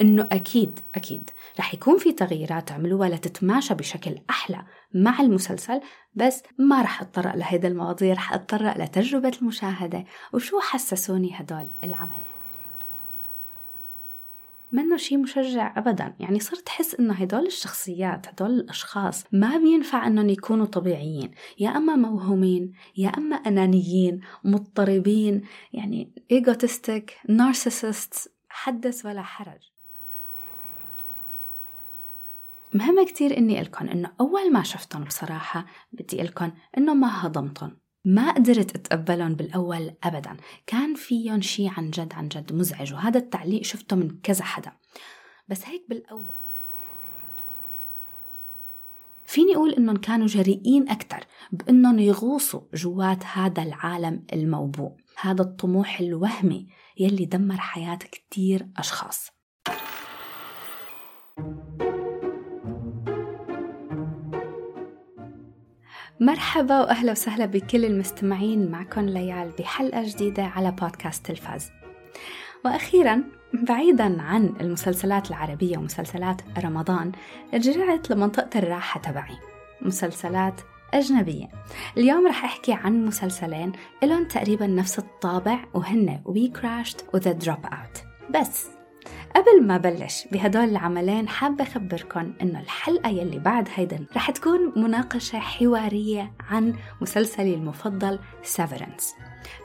[0.00, 4.64] إنه أكيد أكيد رح يكون في تغييرات عملوها لتتماشى بشكل أحلى
[4.94, 5.80] مع المسلسل
[6.14, 10.04] بس ما رح أتطرق لهيدا المواضيع رح أتطرق لتجربة المشاهدة.
[10.32, 12.22] وشو حسسوني هدول العمل؟
[14.72, 20.28] منه شيء مشجع ابدا يعني صرت احس إنه هدول الشخصيات هدول الأشخاص ما بينفع إنهم
[20.28, 21.30] يكونوا طبيعيين.
[21.58, 29.71] يا أما موهومين يا أما أنانيين مضطربين يعني ايجوتستيك نارسيسست حدث ولا حرج.
[32.74, 38.32] مهم كتير إني ألكن إنه أول ما شفتهم بصراحة بدي ألكن إنه ما هضمتهم ما
[38.32, 40.36] قدرت أتقبلهم بالأول أبدا.
[40.66, 44.72] كان فيهم شي عن جد عن جد مزعج وهذا التعليق شفته من كذا حدا.
[45.48, 46.24] بس هيك بالأول.
[49.26, 54.92] فيني أقول إنهم كانوا جريئين أكثر بإنهم يغوصوا جوات هذا العالم الموبوء.
[55.20, 56.68] هذا الطموح الوهمي
[56.98, 59.30] يلي دمر حياة كتير أشخاص.
[66.22, 71.70] مرحبا وأهلا وسهلا بكل المستمعين معكم ليال بحلقة جديدة على بودكاست تلفاز.
[72.64, 77.12] وأخيرا بعيدا عن المسلسلات العربية ومسلسلات رمضان
[77.54, 79.36] رجعت لمنطقة الراحة تبعي
[79.80, 80.60] مسلسلات
[80.94, 81.48] أجنبية
[81.96, 88.04] اليوم رح أحكي عن مسلسلين لهم تقريبا نفس الطابع وهن WeCrashed و The Dropout
[88.40, 88.68] بس
[89.36, 95.38] قبل ما بلش بهدول العملين حابة أخبركم إنه الحلقة يلي بعد هيدا رح تكون مناقشة
[95.38, 99.14] حوارية عن مسلسلي المفضل Severance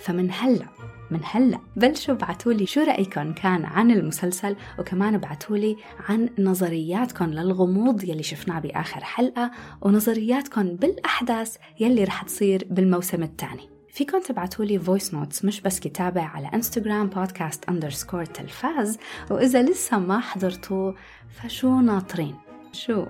[0.02, 0.68] فمن هلأ
[1.12, 5.78] من هلأ بلشوا ابعتولي شو رأيكم كان عن المسلسل وكمان ابعتولي
[6.10, 9.52] عن نظرياتكم للغموض يلي شفناه بآخر حلقة
[9.82, 13.77] ونظرياتكم بالأحداث يلي رح تصير بالموسم الثاني.
[13.98, 18.98] فيكم تبعتوا لي voice notes مش بس كتابة على انستغرام بودكاست underscore تلفاز.
[19.32, 20.96] وإذا لسه ما حضرتوه
[21.30, 22.36] فشو ناطرين؟
[22.74, 23.06] شو؟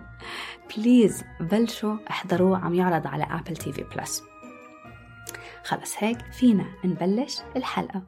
[0.77, 4.23] please بلشوا احضروه عم يعرض على Apple TV Plus
[5.63, 8.01] خلص هيك فينا نبلش الحلقة.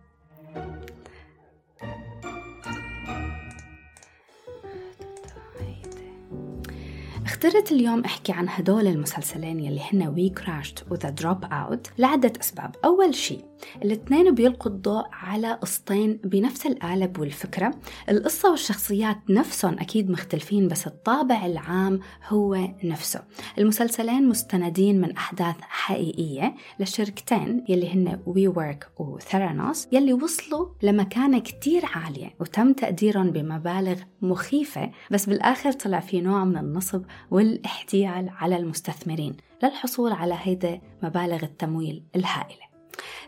[7.40, 12.76] اخترت اليوم احكي عن هدول المسلسلين يلي هن WeCrashed و The Dropout لعدة أسباب.
[12.86, 13.46] أول شيء
[13.84, 17.74] الاثنين بيلقوا الضوء على قصتين بنفس القالب والفكرة.
[18.09, 23.22] القصة والشخصيات نفسهم أكيد مختلفين بس الطابع العام هو نفسه.
[23.58, 31.81] المسلسلين مستندين من أحداث حقيقية لشركتين يلي هن WeWork و Theranos يلي وصلوا لمكانة كتير
[31.86, 39.38] عالية وتم تقديرهم بمبالغ مخيفة بس بالآخر طلع في نوع من النصب والاحتيال على المستثمرين
[39.64, 42.69] للحصول على هيدا مبالغ التمويل الهائلة.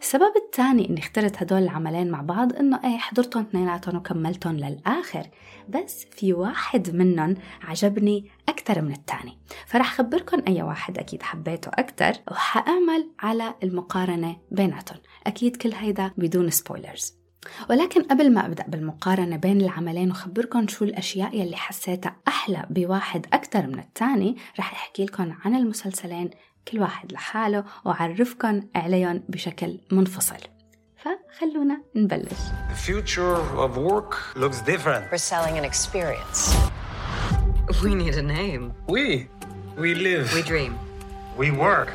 [0.02, 5.28] السبب الثاني اني اخترت هدول العملين مع بعض إنه إيه حضرتهم اثنيناتهم وكملتهم للآخر.
[5.70, 9.38] بس في واحد منهم عجبني أكثر من الثاني.
[9.68, 14.98] فرح خبركم أي واحد أكيد حبيته أكثر وحأعمل على المقارنة بيناتهم.
[15.28, 17.22] أكيد كل هيدا بدون سبويلرز
[17.70, 23.68] ولكن قبل ما أبدأ بالمقارنة بين العملين وخبركم شو الأشياء يلي حسيتها أحلى بواحد أكثر
[23.68, 26.30] من الثاني رح أحكي لكم عن المسلسلين
[26.68, 30.38] كل واحد لحاله وأعرفكم عليهم بشكل منفصل
[30.98, 32.40] فخلونا نبلش
[32.70, 35.12] The future of work looks different.
[35.12, 36.56] We're selling an experience.
[37.84, 38.74] We need a name.
[38.88, 39.28] We,
[39.78, 40.34] we live.
[40.34, 40.74] We dream.
[41.38, 41.90] we work.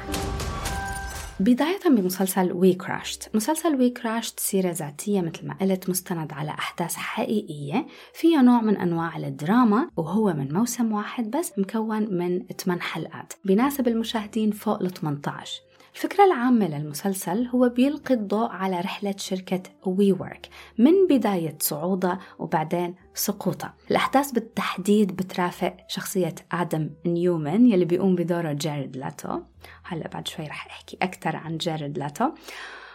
[1.41, 7.87] بداية بمسلسل WeCrashed مسلسل WeCrashed سيرة ذاتية مثل ما قلت مستند على أحداث حقيقية.
[8.15, 13.33] فيها نوع من أنواع الدراما وهو من موسم واحد بس مكون من 8 حلقات.
[13.45, 15.66] بيناسب المشاهدين فوق ال 18
[15.97, 20.49] الفكرة العامة للمسلسل هو بيلقي الضوء على رحلة شركة WeWork
[20.79, 28.97] من بداية صعودها وبعدين سقوطها الأحداث بالتحديد بترافق شخصية آدم نيومان يلي بيقوم بدوره جارد
[28.97, 29.41] ليتو.
[29.85, 32.31] هلا بعد شوي رح أحكي أكثر عن جارد ليتو.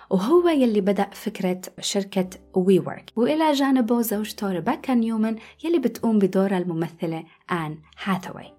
[0.10, 7.24] وهو يلي بدأ فكرة شركة WeWork وإلى جانبه زوجته ريبيكا نيومان يلي بتقوم بدورها الممثلة
[7.52, 8.54] آن هاثاواي.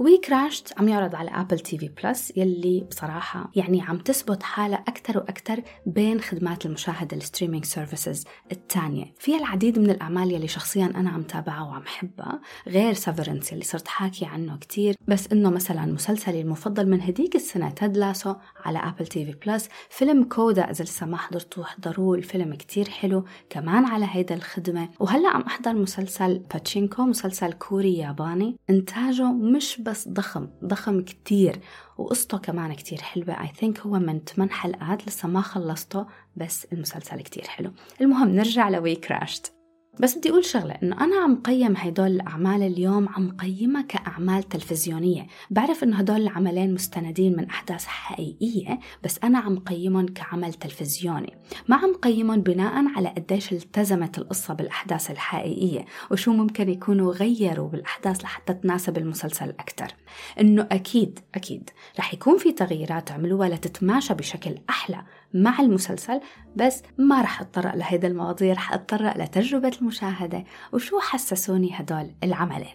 [0.00, 5.62] WeCrashed عم يعرض على Apple TV Plus يلي بصراحة يعني عم تثبت حالها أكثر وأكثر
[5.86, 11.22] بين خدمات المشاهدة ال streaming services الثانية فيها العديد من الأعمال يلي شخصيا أنا عم
[11.22, 16.88] تابعها وعم حبها غير Severance يلي صرت حاكي عنه كتير بس إنه مثلا مسلسلي المفضل
[16.88, 18.34] من هديك السنة Ted Lasso
[18.64, 23.84] على Apple TV Plus فيلم CODA إذا لسه ما حضرتوه احضروه الفيلم كتير حلو كمان
[23.84, 24.88] على هيدا الخدمة.
[25.00, 28.56] وهلأ عم أحضر مسلسل باتشينكو مسلسل كوري ياباني.
[28.70, 31.60] إنتاجه مش بس ضخم ضخم كتير
[31.98, 33.34] وقصته كمان كتير حلوة.
[33.34, 36.06] I think هو من 8 حلقات لسه ما خلصته
[36.36, 37.72] بس المسلسل كتير حلو.
[38.00, 39.59] المهم نرجع لوي كراشت.
[39.98, 45.26] بس بدي أقول شغلة إنه أنا عم قيم هدول الأعمال اليوم عم قيمها كأعمال تلفزيونية.
[45.50, 51.38] بعرف إنه هدول العملين مستندين من أحداث حقيقية بس أنا عم قيمهم كعمل تلفزيوني.
[51.68, 58.24] ما عم قيمهم بناء على قديش التزمت القصة بالأحداث الحقيقية وشو ممكن يكونوا غيروا بالأحداث
[58.24, 59.94] لحتى تناسب المسلسل أكثر
[60.40, 65.02] إنه أكيد أكيد رح يكون في تغييرات عملوها لتتماشى بشكل أحلى.
[65.34, 66.20] مع المسلسل
[66.56, 70.44] بس ما رح أتطرق لهيدا المواضيع رح أتطرق لتجربة المشاهدة.
[70.72, 72.74] وشو حسسوني هدول العملين؟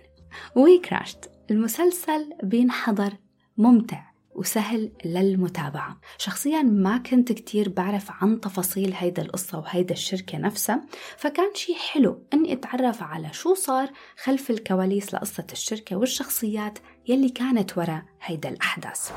[0.56, 3.14] وي كراشت المسلسل بينحضر
[3.58, 6.00] ممتع وسهل للمتابعة.
[6.18, 10.86] شخصيا ما كنت كتير بعرف عن تفاصيل هيدا القصة وهيدا الشركة نفسها
[11.18, 13.90] فكان شي حلو أني أتعرف على شو صار
[14.24, 19.12] خلف الكواليس لقصة الشركة والشخصيات يلي كانت وراء هيدا الأحداث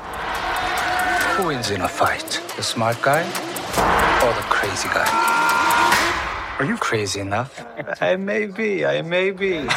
[1.37, 2.29] Who wins in a fight?
[2.57, 3.23] The smart guy
[4.25, 5.09] or the crazy guy?
[6.59, 7.51] Are you crazy enough?
[8.01, 9.67] I may be, I may be.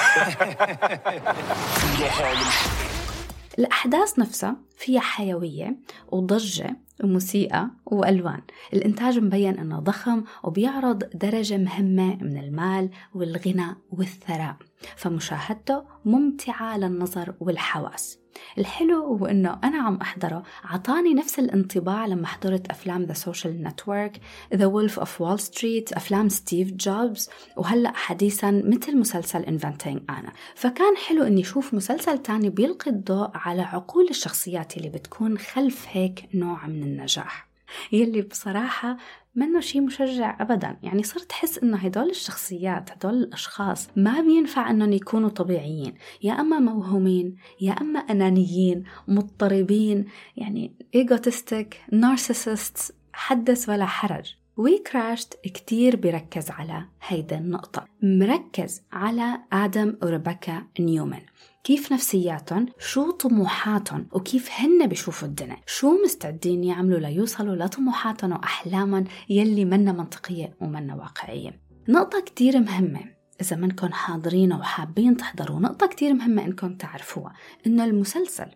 [3.59, 5.77] الأحداث نفسها فيها حيوية
[6.13, 8.41] وضجة وموسيقى وألوان.
[8.73, 14.57] الإنتاج مبين أنه ضخم وبيعرض درجة مهمة من المال والغنى والثراء
[14.97, 18.23] فمشاهدته ممتعة للنظر والحواس.
[18.59, 24.21] الحلو هو إنه أنا عم أحضره عطاني نفس الانطباع لما حضرت أفلام The Social Network
[24.55, 30.97] The Wolf of Wall Street أفلام ستيف جوبز وهلأ حديثا مثل مسلسل Inventing Anna فكان
[30.97, 36.67] حلو إني أشوف مسلسل تاني بيلقي الضوء على عقول الشخصيات اللي بتكون خلف هيك نوع
[36.67, 37.49] من النجاح.
[37.93, 38.97] يلي بصراحة
[39.35, 40.77] منه شيء مشجع ابدا.
[40.83, 45.95] يعني صرت أحس إنه هدول الشخصيات هدول الأشخاص ما بينفع إنهم يكونوا طبيعيين.
[46.23, 50.05] يا أما موهومين يا أما أنانيين مضطربين
[50.37, 54.35] يعني egotistic narcissist حدث ولا حرج.
[54.57, 57.85] WeCrashed كتير بيركز على هيدا النقطة.
[58.03, 61.23] مركز على آدم وريبيكا نيومان.
[61.65, 69.65] كيف نفسياتهم شو طموحاتهم وكيف هن بيشوفوا الدنيا؟ شو مستعدين يعملوا ليوصلوا لطموحاتهم وأحلامهم يلي
[69.65, 73.01] منا منطقية ومنا واقعية؟ نقطة كتير مهمة.
[73.41, 77.33] إذا منكم حاضرين وحابين تحضروا نقطة كتير مهمة إنكم تعرفوها.
[77.67, 78.47] إنه المسلسل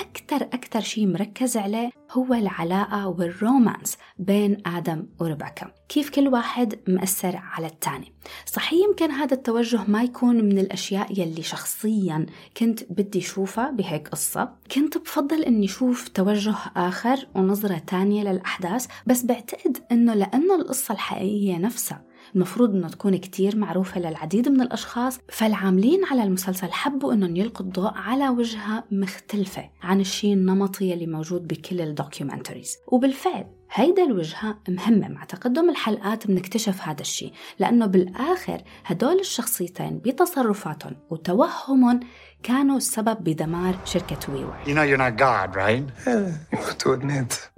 [0.00, 6.78] أكتر أكتر شيء مركز عليه هو العلاقة وال romance بين آدم وريبيكا كيف كل واحد
[6.88, 8.12] مأثر على الثاني.
[8.46, 12.26] صحيح يمكن هذا التوجه ما يكون من الأشياء يلي شخصيا
[12.56, 14.52] كنت بدي شوفها بهيك قصة.
[14.74, 21.56] كنت بفضل أني شوف توجه آخر ونظرة تانية للأحداث بس بعتقد أنه لأنه القصة الحقيقية
[21.58, 27.66] نفسها المفروض إنه تكون كتير معروفة للعديد من الأشخاص فالعاملين على المسلسل حبوا إنهم يلقوا
[27.66, 34.58] الضوء على وجهة مختلفة عن الشيء النمطي اللي موجود بكل ال documentaries وبالفعل هيدا الوجهة
[34.68, 42.00] مهمة مع تقدم الحلقات بنكتشف هذا الشيء لأنه بالآخر هدول الشخصيتين بتصرفاتهم وتوهمهم
[42.42, 45.84] كانوا السبب بدمار شركة ويور You know you're not God, right?
[46.06, 47.50] Yeah, to admit,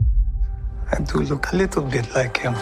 [0.93, 2.55] I do look a little bit like him.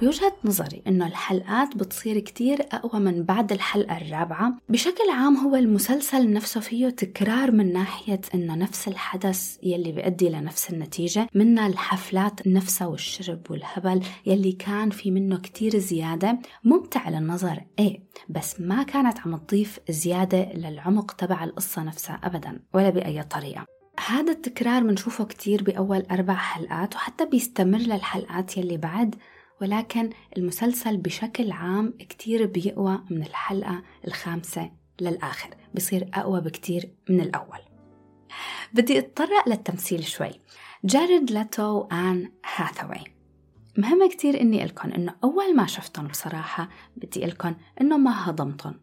[0.00, 4.56] بوجهة نظري إنه الحلقات بتصير كتير أقوى من بعد الحلقة الرابعة.
[4.68, 10.70] بشكل عام هو المسلسل نفسه فيه تكرار من ناحية إنه نفس الحدث يلي بيؤدي لنفس
[10.70, 18.02] النتيجة منا الحفلات نفسها والشرب والهبل يلي كان في منه كتير زيادة ممتع للنظر إيه
[18.28, 23.66] بس ما كانت عم تضيف زيادة للعمق تبع القصة نفسها أبدا ولا بأي طريقة.
[24.06, 29.14] هذا التكرار بنشوفه كتير بأول أربع حلقات وحتى بيستمر للحلقات يلي بعد
[29.60, 37.58] ولكن المسلسل بشكل عام كتير بيقوى من الحلقة الخامسة للآخر بصير أقوى بكتير من الأول.
[38.72, 40.30] بدي أتطرق للتمثيل شوي.
[40.84, 43.04] جارد لاتو وآن هاثاوي
[43.78, 48.80] مهم كتير إني لكم إنه أول ما شفتهم بصراحة بدي لكم إنه ما هضمتهم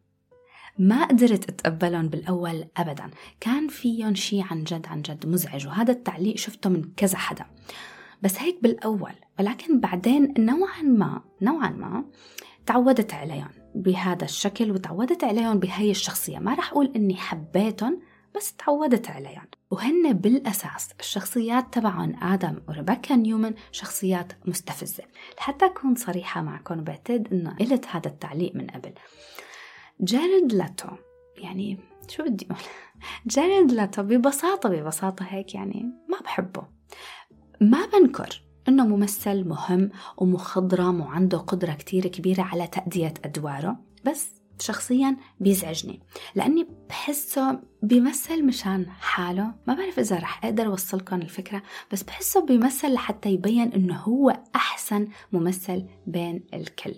[0.80, 3.10] ما قدرت اتقبلهم بالأول ابدا.
[3.40, 7.46] كان فيهم شيء عن جد عن جد مزعج وهذا التعليق شفته من كذا حدا.
[8.22, 12.06] بس هيك بالأول ولكن بعدين نوعا ما نوعا ما
[12.66, 16.40] تعودت عليهم بهذا الشكل وتعودت عليهم بهي الشخصية.
[16.40, 18.02] ما رح أقول إني حبيتهم
[18.36, 19.46] بس تعودت عليهم.
[19.72, 25.04] وهن بالأساس الشخصيات تبعهم آدم وريبيكا نيومان شخصيات مستفزة.
[25.38, 28.94] لحتى أكون صريحة معكم بعتقد إنه قلت هذا التعليق من قبل.
[30.02, 30.90] جارد لاتو
[31.38, 31.78] يعني
[32.10, 32.64] شو بدي أقول؟
[33.36, 36.77] جارد لاتو ببساطة ببساطة هيك يعني ما بحبه.
[37.62, 45.18] ما بنكر إنه ممثل مهم ومخضرم وعنده قدرة كتير كبيرة على تأدية أدواره بس شخصيا
[45.40, 46.00] بيزعجني
[46.36, 49.54] لأني بحسه بيمثل مشان حاله.
[49.68, 55.08] ما بعرف إذا رح أقدر أوصلكم الفكرة بس بحسه بيمثل لحتى يبين إنه هو أحسن
[55.32, 56.96] ممثل بين الكل.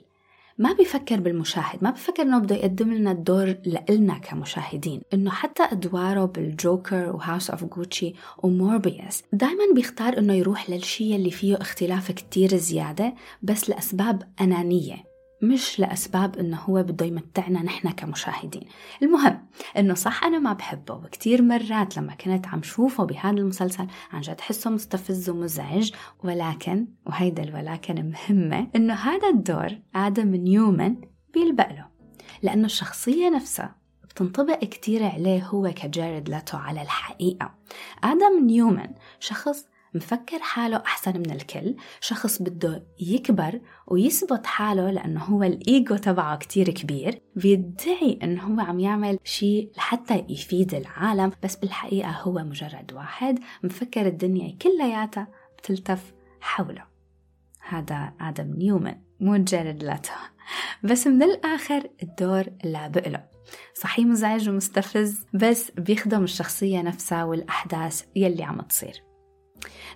[0.60, 6.26] ما بيفكر بالمشاهد ما بيفكر إنه بده يقدم لنا الدور لإلنا كمشاهدين إنه حتى أدواره
[6.26, 13.14] بالجوكر وهاوس اوف جوتشي وموربيوس دائما بيختار إنه يروح للشيء اللي فيه اختلاف كتير زيادة
[13.44, 15.09] بس لأسباب أنانية.
[15.42, 18.68] مش لأسباب إنه هو بده يمتعنا نحن كمشاهدين.
[19.04, 24.22] المهم إنه صح أنا ما بحبه وكتير مرات لما كنت عم شوفه بهذا المسلسل عن
[24.22, 25.92] جد حسه مستفز ومزعج
[26.24, 31.02] ولكن وهيدا الولكن مهمة إنه هذا الدور آدم نيومان
[31.34, 31.86] بيلبق له
[32.44, 37.54] لأنه الشخصية نفسها بتنطبق كتير عليه هو كجارد لاتو على الحقيقة.
[38.04, 45.44] آدم نيومان شخص مفكر حاله أحسن من الكل شخص بده يكبر ويثبت حاله لأنه هو
[45.44, 52.12] الإيجو تبعه كتير كبير بيدعي أنه هو عم يعمل شيء لحتى يفيد العالم بس بالحقيقة
[52.12, 55.28] هو مجرد واحد مفكر الدنيا كلياتها
[55.58, 56.84] بتلتف حوله.
[57.60, 60.12] هذا آدم نيومان مو جارد لاتو
[60.84, 63.24] بس من الآخر الدور لابق له
[63.74, 69.09] صحيح مزعج ومستفز بس بيخدم الشخصية نفسها والأحداث يلي عم تصير.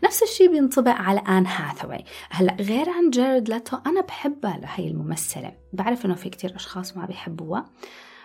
[0.03, 5.55] نفس الشيء بينطبق على آن هاثاوي هلأ غير عن جيرد لاتو أنا بحبها لهي الممثلة.
[5.73, 7.65] بعرف إنه في كتير أشخاص ما بيحبوها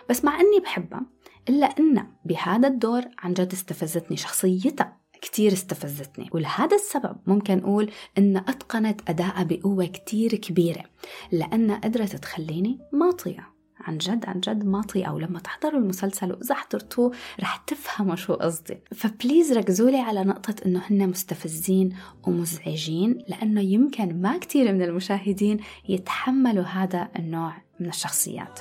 [0.09, 1.01] بس مع إني بحبها
[1.49, 6.29] إلا إنها بهذا الدور عن جد استفزتني شخصيتها كتير استفزتني.
[6.33, 10.83] ولهذا السبب ممكن أقول إن أتقنت أداءها بقوة كتير كبيرة
[11.31, 17.11] لأنها قدرت تخليني ماطية عن جد عن جد ما أو لما تحضروا المسلسل وإذا حضرتوه
[17.39, 21.95] رح تفهموا شو قصدي فبليز ركزوا لي على نقطة إنه هن مستفزين
[22.27, 25.59] ومزعجين لأنه يمكن ما كثير من المشاهدين
[25.89, 28.59] يتحملوا هذا النوع من الشخصيات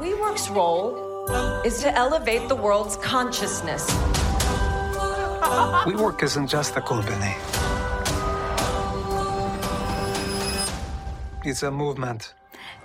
[0.00, 1.08] WeWork's role
[1.64, 3.84] is to elevate the world's consciousness.
[5.88, 7.34] WeWork isn't just a company.
[11.44, 12.34] It's a movement.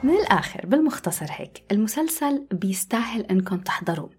[0.03, 4.10] من الآخر بالمختصر هيك المسلسل بيستاهل إنكم تحضروه.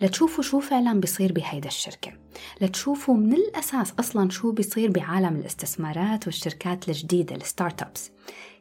[0.00, 2.12] لتشوفوا شو فعلا بيصير بهيدا الشركة.
[2.60, 8.10] لتشوفوا من الأساس أصلا شو بيصير بعالم الاستثمارات والشركات الجديدة الستارت ابس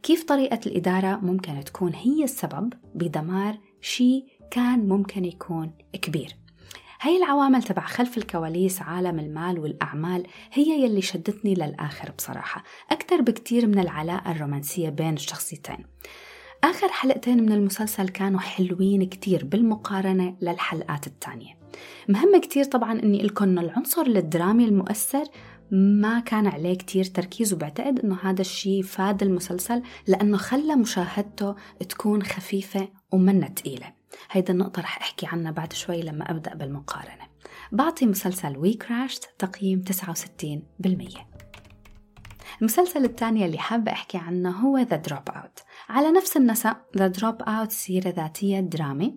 [0.04, 6.36] كيف طريقة الإدارة ممكن تكون هي السبب بدمار شيء كان ممكن يكون كبير.
[7.02, 12.64] هاي العوامل تبع خلف الكواليس عالم المال والأعمال هي يلي شدتني للآخر بصراحة.
[12.92, 15.86] أكثر بكتير من العلاقة الرومانسية بين الشخصيتين.
[16.70, 21.58] آخر حلقتين من المسلسل كانوا حلوين كتير بالمقارنة للحلقات الثانية
[22.10, 25.24] مهم كتير طبعا أني لكم العنصر الدرامي المؤثر
[25.72, 31.56] ما كان عليه كتير تركيز وبعتقد أنه هذا الشيء فاد المسلسل لأنه خلى مشاهدته
[31.90, 33.94] تكون خفيفة ومنا تقيلة.
[34.32, 37.28] هيدا النقطة رح أحكي عنها بعد شوي لما أبدأ بالمقارنة.
[37.72, 41.36] بعطي مسلسل WeCrashed تقييم 69%
[42.62, 48.10] المسلسل الثاني اللي حابة أحكي عنه هو The Dropout على نفس النسق The Dropout سيرة
[48.10, 49.16] ذاتية درامي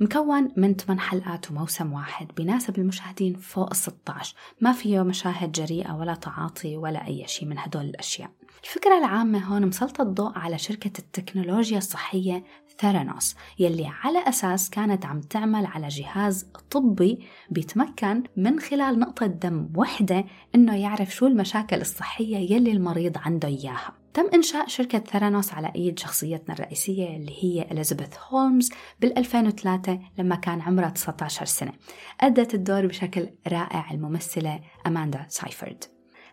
[0.00, 5.92] مكون من 8 حلقات وموسم واحد بيناسب المشاهدين فوق ال 16 ما فيه مشاهد جريئة
[5.92, 8.30] ولا تعاطي ولا أي شيء من هدول الأشياء.
[8.64, 12.44] الفكرة العامة هون مسلطة الضوء على شركة التكنولوجيا الصحية
[12.78, 17.18] ثيرانوس يلي على أساس كانت عم تعمل على جهاز طبي
[17.50, 20.24] بيتمكن من خلال نقطة دم وحدة
[20.54, 23.99] إنه يعرف شو المشاكل الصحية يلي المريض عنده إياها.
[24.14, 30.36] تم إنشاء شركة ثيرانوس على إيد شخصيتنا الرئيسية اللي هي إليزابيث هولمز بال 2003 لما
[30.36, 31.72] كان عمرها 19 سنة.
[32.20, 35.84] أدت الدور بشكل رائع الممثلة أماندا سايفورد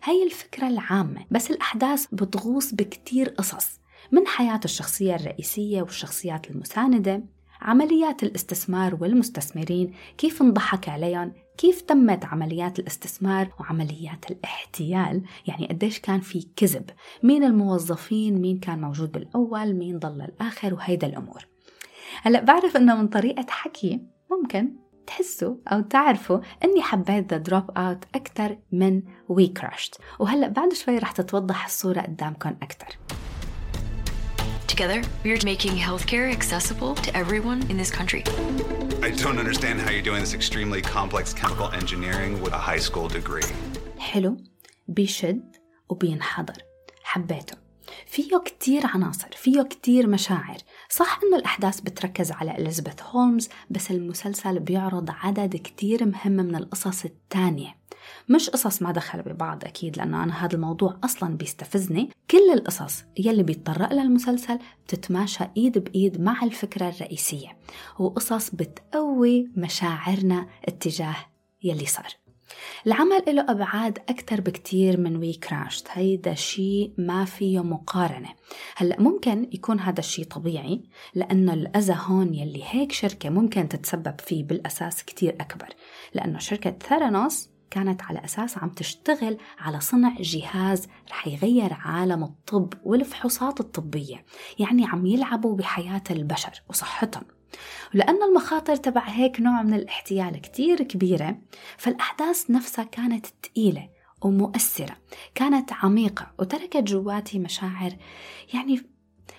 [0.04, 3.80] هي الفكرة العامة بس الأحداث بتغوص بكتير قصص.
[4.12, 7.24] من حياة الشخصية الرئيسية والشخصيات المساندة
[7.62, 16.20] عمليات الاستثمار والمستثمرين كيف انضحك عليهم كيف تمت عمليات الاستثمار وعمليات الاحتيال يعني قديش كان
[16.20, 16.90] في كذب
[17.24, 21.48] مين الموظفين مين كان موجود بالأول مين ضل الآخر وهيدا الأمور.
[22.22, 24.74] هلأ بعرف أنه من طريقة حكي ممكن
[25.08, 31.66] تحسوا أو تعرفوا أني حبيت The Dropout أكثر من WeCrashed وهلأ بعد شوي رح تتوضح
[31.66, 32.98] الصورة قدامكم أكثر
[34.78, 38.24] Together, we're making healthcare accessible to everyone in this country.
[39.02, 43.08] I don't understand how you're doing this extremely complex chemical engineering with a high school
[43.08, 43.50] degree.
[43.98, 44.38] حلو
[44.88, 45.56] بيشد
[45.90, 46.54] وبينحضر
[47.04, 47.58] حبيته
[48.06, 50.58] فيه كتير عناصر فيه كتير مشاعر
[50.90, 57.06] صح انه الاحداث بتركز على اليزابيث هولمز بس المسلسل بيعرض عدد كتير مهم من القصص
[57.06, 57.76] التانية
[58.30, 62.10] مش قصص ما دخل ببعض أكيد لأنه أنا هذا الموضوع أصلا بيستفزني.
[62.32, 67.58] كل القصص يلي بيتطرق لها المسلسل بتتماشى إيد بإيد مع الفكرة الرئيسية
[68.00, 71.16] وقصص بتقوي مشاعرنا اتجاه
[71.64, 72.08] يلي صار.
[72.88, 78.30] العمل له أبعاد أكثر بكتير من وي كراشت هيدا شيء ما فيه مقارنة.
[78.76, 80.84] هلأ ممكن يكون هذا الشيء طبيعي
[81.16, 85.68] لأنه الأذى هون يلي هيك شركة ممكن تتسبب فيه بالأساس كتير أكبر.
[86.14, 92.74] لأنه شركة ثيرانوس كانت على أساس عم تشتغل على صنع جهاز رح يغير عالم الطب
[92.84, 94.26] والفحوصات الطبية
[94.60, 97.24] يعني عم يلعبوا بحياة البشر وصحتهم.
[97.96, 101.38] ولأن المخاطر تبع هيك نوع من الاحتيال كتير كبيرة
[101.78, 103.90] فالأحداث نفسها كانت تقيلة
[104.22, 104.98] ومؤثرة
[105.36, 107.96] كانت عميقة وتركت جواتي مشاعر
[108.54, 108.82] يعني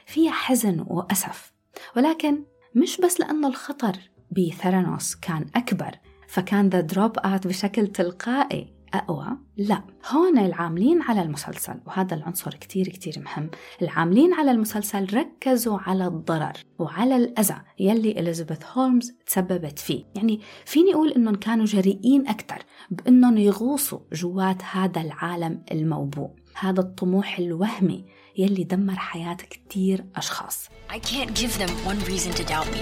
[0.06, 1.52] فيها حزن وأسف.
[1.96, 2.44] ولكن
[2.74, 3.98] مش بس لأنه الخطر
[4.30, 12.14] بثرانوس كان أكبر فكان The Dropout بشكل تلقائي أقوى؟ لا هون العاملين على المسلسل وهذا
[12.14, 13.50] العنصر كتير كتير مهم
[13.82, 20.94] العاملين على المسلسل ركزوا على الضرر وعلى الأذى يلي إليزابيث هولمز تسببت فيه يعني فيني
[20.94, 22.58] أقول إنهم كانوا جريئين أكثر
[22.90, 28.04] بإنهم يغوصوا جوات هذا العالم الموبوء هذا الطموح الوهمي
[28.38, 32.80] يلي دمر حياة كتير أشخاص I can't give them one reason to doubt me.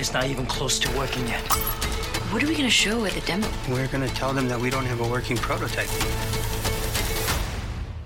[0.00, 1.87] It's not even close to working yet.
[2.32, 3.48] What are we going to show at the demo?
[3.70, 5.88] We're gonna tell them that we don't have a working prototype.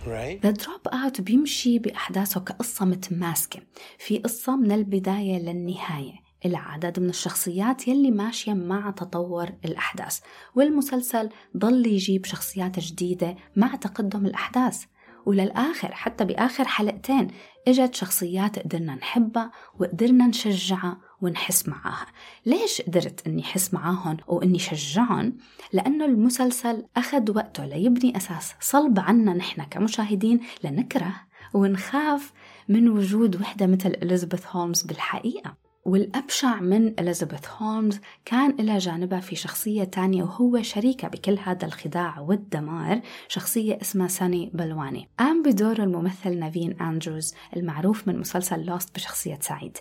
[0.07, 0.41] Right?
[0.43, 3.61] The Dropout بيمشي بأحداثه كقصة متماسكة
[3.99, 6.13] في قصة من البداية للنهاية
[6.45, 10.19] إلى عدد من الشخصيات يلي ماشية مع تطور الأحداث
[10.55, 14.85] والمسلسل ضل يجيب شخصيات جديدة مع تقدم الأحداث
[15.27, 17.29] وللآخر حتى بآخر حلقتين
[17.69, 22.07] إجت شخصيات قدرنا نحبها وقدرنا نشجعها ونحس معاها
[22.47, 25.37] ليش قدرت أني حس معاهم وأني شجعهم؟
[25.73, 31.15] لأنه المسلسل أخذ وقته ليبني أساس صلب عنا نحن كمشاهدين لنكره
[31.55, 32.33] ونخاف
[32.69, 39.37] من وجود وحدة مثل إليزابيث هولمز بالحقيقة والأبشع من إليزابيث هولمز كان إلى جانبها في
[39.37, 46.39] شخصية تانية وهو شريكة بكل هذا الخداع والدمار شخصية اسمها ساني بلواني قام بدور الممثل
[46.39, 49.79] نافين أندروز المعروف من مسلسل لوست بشخصية سعيد.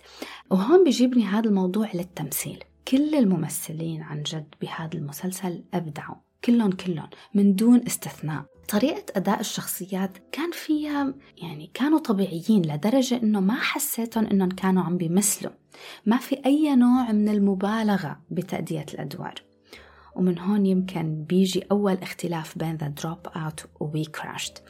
[0.50, 2.64] وهون بيجيبني هذا الموضوع للتمثيل.
[2.88, 6.16] كل الممثلين عن جد بهذا المسلسل أبدعوا.
[6.44, 8.44] كلهم كلهم من دون استثناء.
[8.68, 14.96] طريقة أداء الشخصيات كان فيها يعني كانوا طبيعيين لدرجة إنه ما حسيتهم إنهم كانوا عم
[14.96, 15.52] بيمثلوا.
[16.06, 19.34] ما في أي نوع من المبالغة بتأدية الأدوار.
[20.16, 24.62] ومن هون يمكن بيجي أول اختلاف بين The Dropout و WeCrashed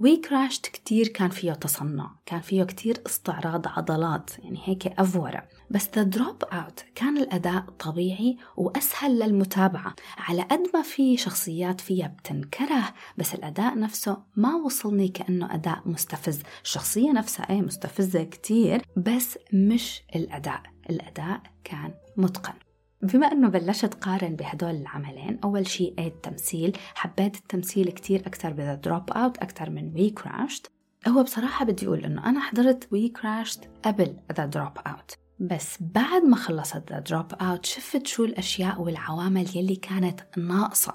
[0.00, 5.42] WeCrashed كتير كان فيه تصنع كان فيه كتير استعراض عضلات يعني هيك أفورة.
[5.70, 9.94] بس The Dropout كان الأداء طبيعي وأسهل للمتابعة.
[10.18, 16.42] على قد ما في شخصيات فيها بتنكره بس الأداء نفسه ما وصلني كأنه أداء مستفز.
[16.64, 20.62] الشخصية نفسها إيه مستفزة كتير بس مش الأداء.
[20.90, 22.54] الأداء كان متقن.
[23.02, 28.74] بما إنه بلشت قارن بهدول العملين أول شيء إيه التمثيل؟ حبيت التمثيل كتير أكثر ب
[28.74, 30.70] The Dropout أكثر من WeCrashed
[31.08, 36.82] هو بصراحة بدي أقول إنه أنا حضرت WeCrashed قبل The Dropout بس بعد ما خلصت
[36.92, 40.94] The Dropout شفت شو الأشياء والعوامل يلي كانت ناقصة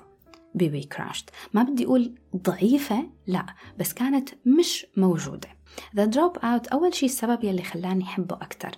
[0.56, 3.46] ب WeCrashed ما بدي أقول ضعيفة لا
[3.80, 5.50] بس كانت مش موجودة.
[5.96, 8.72] The Dropout أول شيء السبب يلي خلاني أحبه أكثر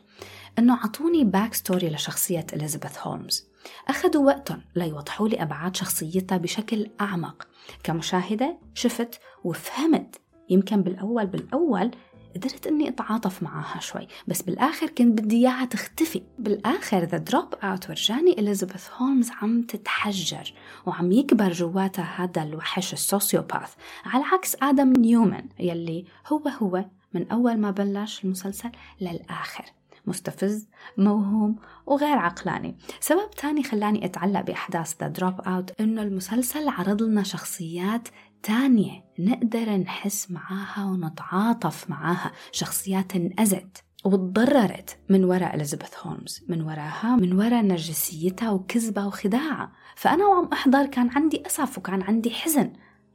[0.59, 3.47] إنه عطوني backstory لشخصية اليزابيث هولمز
[3.87, 7.47] أخذوا وقتهم ليوضحوا لي أبعاد شخصيتها بشكل أعمق.
[7.83, 10.15] كمشاهدة شفت وفهمت
[10.49, 11.91] يمكن بالأول بالأول
[12.35, 16.21] قدرت إني أتعاطف معاها شوي بس بالآخر كنت بدي إياها تختفي.
[16.39, 20.53] بالآخر The Dropout ورجاني اليزابيث هولمز عم تتحجر
[20.85, 23.73] وعم يكبر جواتها هذا الوحش ال sociopath
[24.05, 28.69] على عكس آدم نيومان يلي هو هو من أول ما بلش المسلسل
[29.01, 29.65] للآخر.
[30.05, 30.67] مستفز
[30.97, 32.75] موهوم وغير عقلاني.
[32.99, 38.07] سبب تاني خلاني أتعلق بأحداث The Dropout إنه المسلسل عرض لنا شخصيات
[38.43, 47.15] تانية نقدر نحس معاها ونتعاطف معاها شخصيات انأذت وتضررت من وراء إليزابيث هولمز من وراها
[47.15, 52.73] من وراء نرجسيتها وكذبها وخداعها فأنا وعم أحضر كان عندي أسف وكان عندي حزن.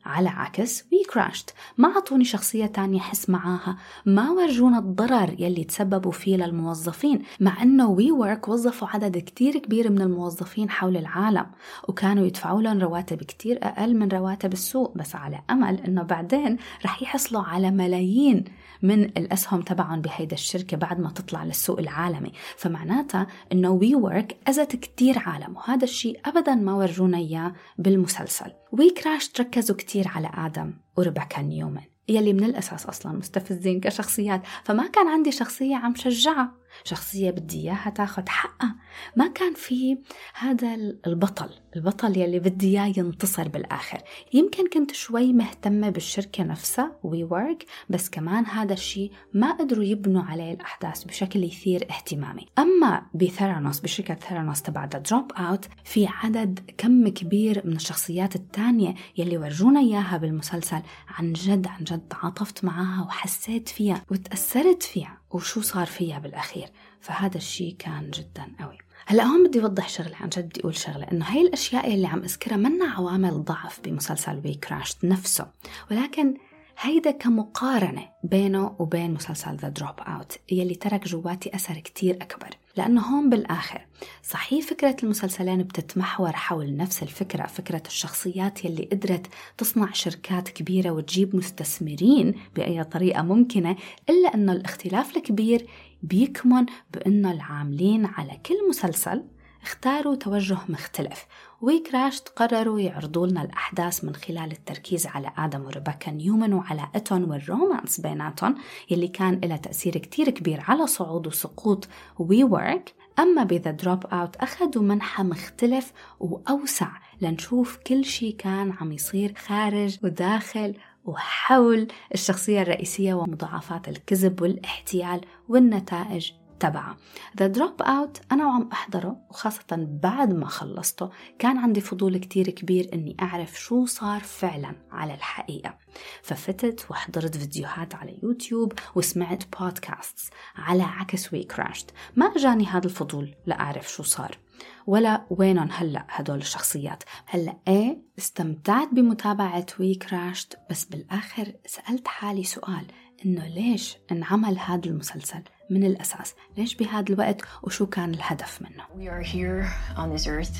[0.08, 3.76] على عكس WeCrashed ما عطوني شخصية تانية حس معاها.
[4.06, 10.02] ما ورجونا الضرر يلي تسببوا فيه للموظفين مع أنه WeWork وظفوا عدد كتير كبير من
[10.02, 11.46] الموظفين حول العالم
[11.88, 17.02] وكانوا يدفعوا لهم رواتب كتير أقل من رواتب السوق بس على أمل أنه بعدين رح
[17.02, 18.44] يحصلوا على ملايين
[18.82, 22.32] من الأسهم تبعهم بهيدا الشركة بعد ما تطلع للسوق العالمي.
[22.56, 28.52] فمعناتها أنه WeWork أذت كتير عالم وهذا الشيء أبدا ما ورجونا إياه بالمسلسل.
[28.72, 34.42] WeCrashed ركزوا كتير على آدم وريبيكا نيومان يلي من الأساس أصلا مستفزين كشخصيات.
[34.64, 36.52] فما كان عندي شخصية عم شجعها
[36.84, 38.76] شخصية بدي إياها تاخد حقها.
[39.16, 39.98] ما كان في
[40.34, 40.74] هذا
[41.06, 43.98] البطل البطل يلي بدي إياه ينتصر بالآخر.
[44.34, 50.54] يمكن كنت شوي مهتمة بالشركة نفسها WeWork بس كمان هذا الشيء ما قدروا يبنوا عليه
[50.54, 52.46] الأحداث بشكل يثير اهتمامي.
[52.58, 59.38] أما بثيرانوس بشركة ثيرانوس تبع The Dropout في عدد كم كبير من الشخصيات الثانية يلي
[59.38, 65.17] ورجونا إياها بالمسلسل عن جد عن جد تعاطفت معاها وحسيت فيها وتأثرت فيها.
[65.30, 66.68] وشو صار فيها بالأخير؟
[67.00, 68.78] فهذا الشيء كان جدا قوي.
[69.06, 72.22] هلأ هون بدي اوضح شغلة عن جد بدي أقول شغلة إنه هاي الأشياء اللي عم
[72.22, 75.46] أذكرها منا عوامل ضعف بمسلسل WeCrashed نفسه.
[75.90, 76.34] ولكن
[76.80, 82.48] هيدا كمقارنة بينه وبين مسلسل The Dropout يلي ترك جواتي أثر كتير أكبر.
[82.76, 83.86] لأنه هون بالآخر
[84.22, 89.26] صحيح فكرة المسلسلين بتتمحور حول نفس الفكرة فكرة الشخصيات يلي قدرت
[89.58, 93.76] تصنع شركات كبيرة وتجيب مستثمرين بأي طريقة ممكنة
[94.10, 95.66] إلا أنه الاختلاف الكبير
[96.02, 99.24] بيكمن بأنه العاملين على كل مسلسل
[99.62, 101.26] اختاروا توجه مختلف.
[101.61, 108.00] WeCrashed قرروا يعرضوا لنا الأحداث من خلال التركيز على آدم وريبيكا نيومان وعلاقتهم وال romance
[108.00, 108.54] بيناتهم
[108.90, 111.88] يلي كان لها تأثير كتير كبير على صعود وسقوط
[112.18, 116.90] WeWork أما ب The Dropout أخذوا منحى مختلف وأوسع
[117.20, 126.32] لنشوف كل شيء كان عم يصير خارج وداخل وحول الشخصية الرئيسية ومضاعفات الكذب والاحتيال والنتائج
[126.60, 126.96] تبعها
[127.38, 133.16] The Dropout أنا وعم أحضره وخاصة بعد ما خلصته كان عندي فضول كتير كبير إني
[133.22, 135.78] أعرف شو صار فعلا على الحقيقة.
[136.22, 140.18] ففتت وحضرت فيديوهات على يوتيوب وسمعت بودكاست
[140.56, 144.38] على عكس WeCrashed ما أجاني هذا الفضول لأعرف شو صار.
[144.86, 147.02] ولا وينهم هلأ هدول الشخصيات.
[147.26, 152.86] هلأ إيه استمتعت بمتابعة وي كراشت بس بالآخر سألت حالي سؤال.
[153.24, 159.09] انه ليش انعمل هذا المسلسل من الأساس ليش بهذا الوقت وشو كان الهدف منه We
[159.11, 160.57] are here on this earth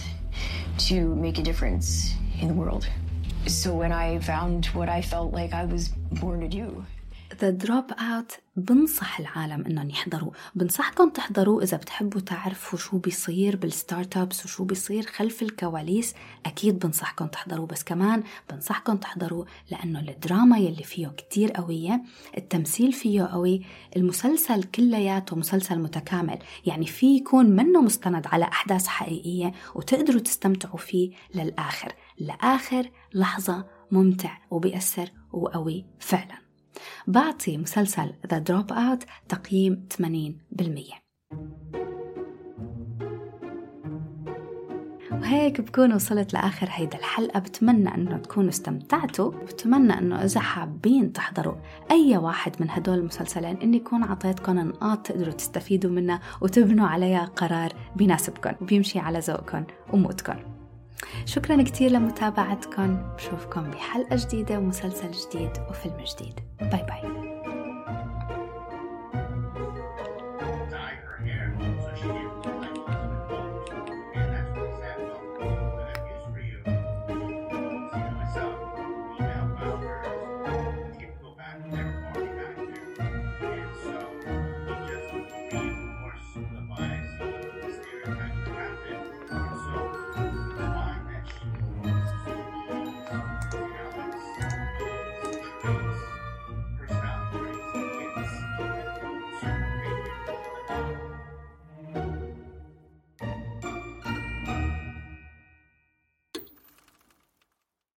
[0.89, 2.87] to make a difference in the world.
[3.47, 5.89] So when I found what I felt like I was
[6.21, 6.85] born to do,
[7.35, 10.31] The Dropout بنصح العالم إنهم يحضروا.
[10.55, 16.15] بنصحكم تحضروا إذا بتحبوا تعرفوا شو بيصير بال startups وشو بيصير خلف الكواليس
[16.47, 17.67] أكيد بنصحكم تحضروا.
[17.67, 22.03] بس كمان بنصحكم تحضروا لأنه الدراما يلي فيه كتير قوية
[22.37, 23.63] التمثيل فيه قوي
[23.97, 26.39] المسلسل كلياته مسلسل متكامل.
[26.67, 31.93] يعني في يكون منه مستند على أحداث حقيقية وتقدروا تستمتعوا فيه للآخر.
[32.19, 36.48] لآخر لحظة ممتع وبيأثر وقوي فعلاً.
[37.07, 41.09] بعطي مسلسل The Dropout تقييم 80%
[45.13, 47.41] وهيك بكون وصلت لآخر هيدا الحلقة.
[47.41, 49.31] بتمنى أنه تكونوا استمتعتوا.
[49.31, 51.55] بتمنى أنه إذا حابين تحضروا
[51.91, 57.73] أي واحد من هدول المسلسلين إني يكون عطيتكم نقاط تقدروا تستفيدوا منها وتبنوا عليها قرار
[57.97, 58.53] بيناسبكم.
[58.61, 60.58] وبيمشي على ذوقكم ومودكم
[61.27, 66.41] شكرا كتير لمتابعتكم بشوفكم بحلقة جديدة ومسلسل جديد وفيلم جديد.
[66.61, 67.38] bye bye.